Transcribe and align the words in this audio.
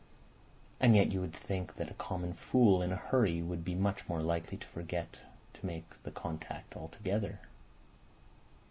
And 0.79 0.95
yet 0.95 1.11
you 1.11 1.21
would 1.21 1.31
think 1.31 1.75
that 1.75 1.91
a 1.91 1.93
common 1.93 2.33
fool 2.33 2.81
in 2.81 2.91
a 2.91 2.95
hurry 2.95 3.43
would 3.43 3.63
be 3.63 3.75
much 3.75 4.09
more 4.09 4.19
likely 4.19 4.57
to 4.57 4.65
forget 4.65 5.19
to 5.53 5.63
make 5.67 6.01
the 6.01 6.09
contact 6.11 6.75
altogether. 6.75 7.39